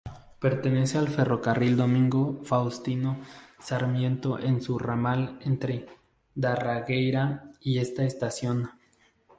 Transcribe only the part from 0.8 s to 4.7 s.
al Ferrocarril Domingo Faustino Sarmiento en